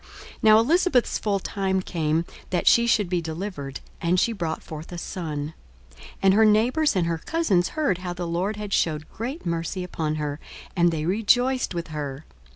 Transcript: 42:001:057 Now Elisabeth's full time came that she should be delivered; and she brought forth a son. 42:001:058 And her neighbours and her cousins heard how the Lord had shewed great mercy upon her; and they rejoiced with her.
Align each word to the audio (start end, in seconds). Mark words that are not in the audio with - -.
42:001:057 0.01 0.09
Now 0.41 0.57
Elisabeth's 0.57 1.19
full 1.19 1.37
time 1.39 1.79
came 1.83 2.25
that 2.49 2.65
she 2.65 2.87
should 2.87 3.07
be 3.07 3.21
delivered; 3.21 3.81
and 4.01 4.19
she 4.19 4.33
brought 4.33 4.63
forth 4.63 4.91
a 4.91 4.97
son. 4.97 5.53
42:001:058 5.99 6.05
And 6.23 6.33
her 6.33 6.45
neighbours 6.45 6.95
and 6.95 7.05
her 7.05 7.17
cousins 7.19 7.67
heard 7.69 7.99
how 7.99 8.11
the 8.13 8.25
Lord 8.27 8.55
had 8.55 8.73
shewed 8.73 9.11
great 9.11 9.45
mercy 9.45 9.83
upon 9.83 10.15
her; 10.15 10.39
and 10.75 10.89
they 10.91 11.05
rejoiced 11.05 11.75
with 11.75 11.89
her. 11.89 12.25